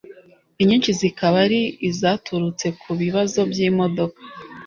inyinshi 0.61 0.91
zikaba 0.99 1.35
ari 1.45 1.61
izaturutse 1.89 2.67
ku 2.81 2.89
bibazo 3.01 3.39
by’imodoka 3.51 4.19